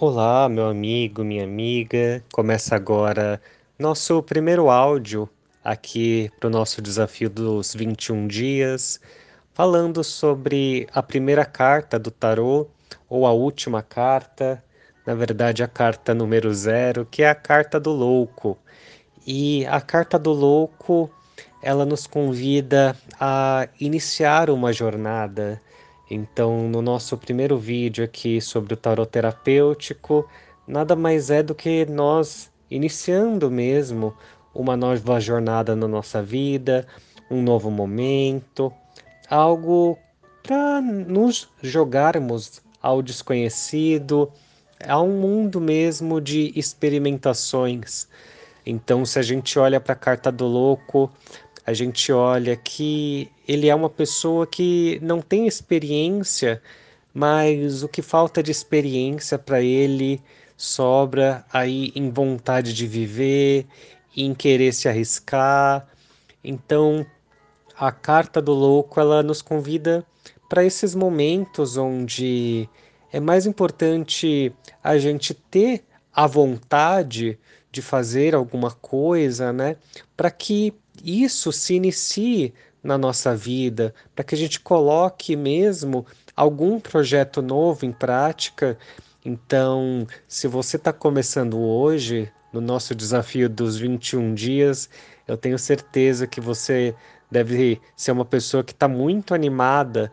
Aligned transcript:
Olá, 0.00 0.48
meu 0.48 0.68
amigo, 0.68 1.24
minha 1.24 1.42
amiga. 1.42 2.22
Começa 2.32 2.76
agora 2.76 3.42
nosso 3.76 4.22
primeiro 4.22 4.70
áudio 4.70 5.28
aqui 5.64 6.30
para 6.38 6.46
o 6.46 6.50
nosso 6.50 6.80
desafio 6.80 7.28
dos 7.28 7.74
21 7.74 8.28
dias, 8.28 9.00
falando 9.52 10.04
sobre 10.04 10.86
a 10.94 11.02
primeira 11.02 11.44
carta 11.44 11.98
do 11.98 12.12
tarô, 12.12 12.68
ou 13.08 13.26
a 13.26 13.32
última 13.32 13.82
carta, 13.82 14.62
na 15.04 15.16
verdade, 15.16 15.64
a 15.64 15.66
carta 15.66 16.14
número 16.14 16.54
zero, 16.54 17.04
que 17.04 17.24
é 17.24 17.28
a 17.28 17.34
carta 17.34 17.80
do 17.80 17.90
louco. 17.90 18.56
E 19.26 19.66
a 19.66 19.80
carta 19.80 20.16
do 20.16 20.30
louco 20.30 21.10
ela 21.60 21.84
nos 21.84 22.06
convida 22.06 22.94
a 23.18 23.68
iniciar 23.80 24.48
uma 24.48 24.72
jornada 24.72 25.60
então, 26.10 26.68
no 26.68 26.80
nosso 26.80 27.16
primeiro 27.18 27.58
vídeo 27.58 28.04
aqui 28.04 28.40
sobre 28.40 28.74
o 28.74 28.76
tarot 28.76 29.10
terapêutico, 29.10 30.28
nada 30.66 30.96
mais 30.96 31.30
é 31.30 31.42
do 31.42 31.54
que 31.54 31.84
nós 31.86 32.50
iniciando 32.70 33.50
mesmo 33.50 34.14
uma 34.54 34.76
nova 34.76 35.20
jornada 35.20 35.76
na 35.76 35.86
nossa 35.86 36.22
vida, 36.22 36.86
um 37.30 37.42
novo 37.42 37.70
momento, 37.70 38.72
algo 39.28 39.98
para 40.42 40.80
nos 40.80 41.48
jogarmos 41.62 42.62
ao 42.80 43.02
desconhecido, 43.02 44.32
a 44.86 45.00
um 45.00 45.20
mundo 45.20 45.60
mesmo 45.60 46.20
de 46.20 46.52
experimentações. 46.56 48.08
Então, 48.64 49.04
se 49.04 49.18
a 49.18 49.22
gente 49.22 49.58
olha 49.58 49.80
para 49.80 49.92
a 49.92 49.96
carta 49.96 50.32
do 50.32 50.46
louco, 50.46 51.10
a 51.68 51.74
gente 51.74 52.10
olha 52.10 52.56
que 52.56 53.30
ele 53.46 53.68
é 53.68 53.74
uma 53.74 53.90
pessoa 53.90 54.46
que 54.46 54.98
não 55.02 55.20
tem 55.20 55.46
experiência, 55.46 56.62
mas 57.12 57.82
o 57.82 57.88
que 57.88 58.00
falta 58.00 58.42
de 58.42 58.50
experiência 58.50 59.38
para 59.38 59.60
ele 59.60 60.18
sobra 60.56 61.44
aí 61.52 61.92
em 61.94 62.08
vontade 62.08 62.72
de 62.72 62.86
viver, 62.86 63.66
em 64.16 64.32
querer 64.32 64.72
se 64.72 64.88
arriscar. 64.88 65.86
Então, 66.42 67.04
a 67.76 67.92
carta 67.92 68.40
do 68.40 68.54
louco 68.54 68.98
ela 68.98 69.22
nos 69.22 69.42
convida 69.42 70.02
para 70.48 70.64
esses 70.64 70.94
momentos 70.94 71.76
onde 71.76 72.66
é 73.12 73.20
mais 73.20 73.44
importante 73.44 74.50
a 74.82 74.96
gente 74.96 75.34
ter 75.34 75.84
a 76.18 76.26
vontade 76.26 77.38
de 77.70 77.80
fazer 77.80 78.34
alguma 78.34 78.72
coisa, 78.72 79.52
né? 79.52 79.76
Para 80.16 80.32
que 80.32 80.74
isso 81.04 81.52
se 81.52 81.74
inicie 81.74 82.52
na 82.82 82.98
nossa 82.98 83.36
vida, 83.36 83.94
para 84.16 84.24
que 84.24 84.34
a 84.34 84.38
gente 84.38 84.58
coloque 84.58 85.36
mesmo 85.36 86.04
algum 86.34 86.80
projeto 86.80 87.40
novo 87.40 87.86
em 87.86 87.92
prática. 87.92 88.76
Então, 89.24 90.08
se 90.26 90.48
você 90.48 90.74
está 90.74 90.92
começando 90.92 91.56
hoje, 91.56 92.28
no 92.52 92.60
nosso 92.60 92.96
desafio 92.96 93.48
dos 93.48 93.76
21 93.76 94.34
dias, 94.34 94.90
eu 95.24 95.36
tenho 95.36 95.56
certeza 95.56 96.26
que 96.26 96.40
você 96.40 96.96
deve 97.30 97.80
ser 97.94 98.10
uma 98.10 98.24
pessoa 98.24 98.64
que 98.64 98.72
está 98.72 98.88
muito 98.88 99.34
animada. 99.34 100.10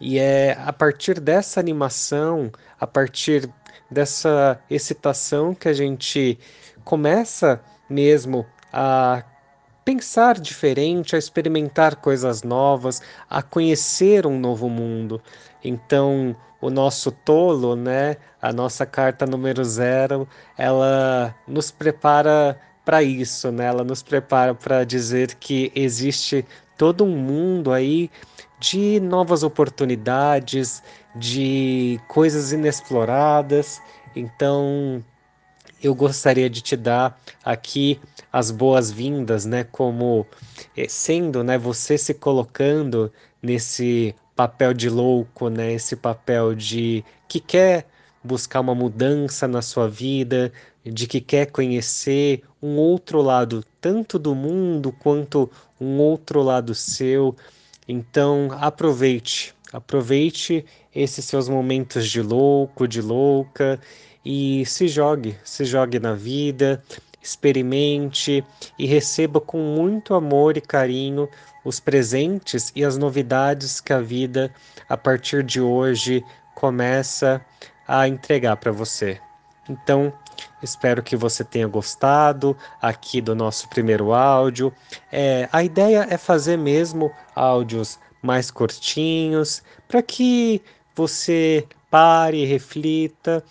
E 0.00 0.18
é 0.18 0.56
a 0.64 0.72
partir 0.72 1.20
dessa 1.20 1.58
animação, 1.58 2.50
a 2.78 2.86
partir 2.86 3.48
dessa 3.90 4.60
excitação 4.70 5.54
que 5.54 5.68
a 5.68 5.72
gente 5.72 6.38
começa 6.84 7.60
mesmo 7.88 8.46
a 8.72 9.24
pensar 9.84 10.38
diferente, 10.38 11.16
a 11.16 11.18
experimentar 11.18 11.96
coisas 11.96 12.42
novas, 12.42 13.00
a 13.28 13.42
conhecer 13.42 14.26
um 14.26 14.38
novo 14.38 14.68
mundo. 14.68 15.20
Então, 15.64 16.36
o 16.60 16.68
nosso 16.68 17.10
tolo, 17.10 17.74
né, 17.74 18.16
a 18.40 18.52
nossa 18.52 18.84
carta 18.84 19.26
número 19.26 19.64
zero, 19.64 20.28
ela 20.56 21.34
nos 21.46 21.70
prepara 21.70 22.60
para 22.84 23.02
isso, 23.02 23.50
né? 23.52 23.66
Ela 23.66 23.84
nos 23.84 24.02
prepara 24.02 24.54
para 24.54 24.84
dizer 24.84 25.34
que 25.34 25.70
existe 25.74 26.44
todo 26.76 27.04
um 27.04 27.16
mundo 27.16 27.72
aí 27.72 28.10
de 28.58 29.00
novas 29.00 29.42
oportunidades, 29.42 30.82
de 31.14 32.00
coisas 32.08 32.52
inexploradas. 32.52 33.80
Então, 34.14 35.04
eu 35.82 35.94
gostaria 35.94 36.50
de 36.50 36.60
te 36.60 36.76
dar 36.76 37.20
aqui 37.44 38.00
as 38.32 38.50
boas-vindas, 38.50 39.44
né, 39.44 39.64
como 39.64 40.26
eh, 40.76 40.86
sendo, 40.88 41.44
né, 41.44 41.56
você 41.56 41.96
se 41.96 42.14
colocando 42.14 43.12
nesse 43.42 44.14
papel 44.34 44.74
de 44.74 44.88
louco, 44.90 45.48
né, 45.48 45.72
esse 45.72 45.96
papel 45.96 46.54
de 46.54 47.04
que 47.28 47.40
quer 47.40 47.86
buscar 48.22 48.60
uma 48.60 48.74
mudança 48.74 49.46
na 49.46 49.62
sua 49.62 49.88
vida, 49.88 50.52
de 50.84 51.06
que 51.06 51.20
quer 51.20 51.46
conhecer 51.46 52.42
um 52.62 52.76
outro 52.76 53.22
lado 53.22 53.64
tanto 53.80 54.18
do 54.18 54.34
mundo 54.34 54.92
quanto 54.92 55.50
um 55.80 55.98
outro 55.98 56.42
lado 56.42 56.74
seu. 56.74 57.36
Então, 57.88 58.48
aproveite, 58.52 59.54
aproveite 59.72 60.64
esses 60.94 61.24
seus 61.24 61.48
momentos 61.48 62.06
de 62.06 62.20
louco, 62.20 62.86
de 62.86 63.00
louca 63.00 63.80
e 64.22 64.64
se 64.66 64.86
jogue, 64.86 65.36
se 65.42 65.64
jogue 65.64 65.98
na 65.98 66.12
vida, 66.12 66.82
experimente 67.22 68.44
e 68.78 68.86
receba 68.86 69.40
com 69.40 69.58
muito 69.58 70.12
amor 70.14 70.58
e 70.58 70.60
carinho 70.60 71.28
os 71.64 71.80
presentes 71.80 72.70
e 72.76 72.84
as 72.84 72.98
novidades 72.98 73.80
que 73.80 73.92
a 73.92 74.00
vida 74.00 74.52
a 74.88 74.96
partir 74.96 75.42
de 75.42 75.60
hoje 75.60 76.22
começa 76.54 77.40
a 77.86 78.06
entregar 78.06 78.56
para 78.56 78.70
você. 78.70 79.18
Então, 79.68 80.12
espero 80.62 81.02
que 81.02 81.16
você 81.16 81.44
tenha 81.44 81.66
gostado 81.66 82.56
aqui 82.80 83.20
do 83.20 83.34
nosso 83.34 83.68
primeiro 83.68 84.12
áudio. 84.12 84.72
É, 85.10 85.48
a 85.52 85.62
ideia 85.62 86.06
é 86.08 86.16
fazer 86.16 86.56
mesmo 86.56 87.10
áudios 87.34 87.98
mais 88.22 88.50
curtinhos 88.50 89.62
para 89.86 90.02
que 90.02 90.62
você 90.94 91.66
pare, 91.90 92.44
reflita 92.44 93.42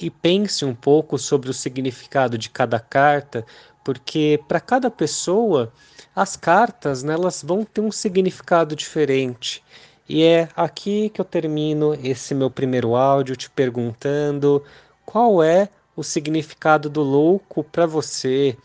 e 0.00 0.10
pense 0.10 0.64
um 0.64 0.74
pouco 0.74 1.18
sobre 1.18 1.50
o 1.50 1.54
significado 1.54 2.36
de 2.36 2.50
cada 2.50 2.80
carta, 2.80 3.44
porque 3.84 4.40
para 4.48 4.60
cada 4.60 4.90
pessoa 4.90 5.72
as 6.14 6.36
cartas 6.36 7.02
né, 7.02 7.14
elas 7.14 7.42
vão 7.42 7.64
ter 7.64 7.80
um 7.80 7.92
significado 7.92 8.76
diferente. 8.76 9.62
E 10.08 10.24
é 10.24 10.48
aqui 10.56 11.08
que 11.10 11.20
eu 11.20 11.24
termino 11.24 11.94
esse 12.02 12.34
meu 12.34 12.50
primeiro 12.50 12.94
áudio 12.94 13.36
te 13.36 13.48
perguntando 13.48 14.62
qual 15.06 15.42
é 15.42 15.68
o 15.96 16.02
significado 16.02 16.88
do 16.88 17.02
louco 17.02 17.62
para 17.64 17.86
você, 17.86 18.56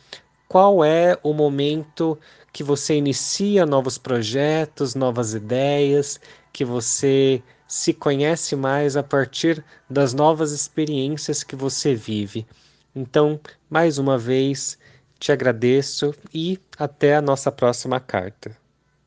qual 0.47 0.83
é 0.83 1.17
o 1.23 1.33
momento 1.33 2.17
que 2.53 2.63
você 2.63 2.95
inicia 2.95 3.65
novos 3.65 3.97
projetos, 3.97 4.95
novas 4.95 5.33
ideias, 5.33 6.19
que 6.51 6.63
você 6.63 7.43
se 7.67 7.93
conhece 7.93 8.55
mais 8.55 8.95
a 8.95 9.03
partir 9.03 9.63
das 9.89 10.13
novas 10.13 10.51
experiências 10.51 11.43
que 11.43 11.55
você 11.55 11.93
vive. 11.93 12.47
Então, 12.95 13.39
mais 13.69 13.97
uma 13.97 14.17
vez, 14.17 14.77
te 15.19 15.31
agradeço 15.31 16.15
e 16.33 16.59
até 16.77 17.15
a 17.15 17.21
nossa 17.21 17.51
próxima 17.51 17.99
carta. 17.99 18.66